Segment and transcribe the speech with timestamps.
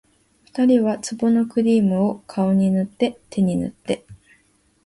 [0.47, 4.03] 二人は壺のクリームを、顔に塗って手に塗って